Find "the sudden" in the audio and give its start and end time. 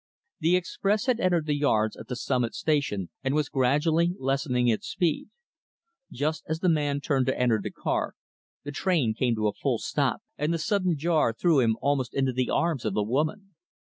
10.51-10.97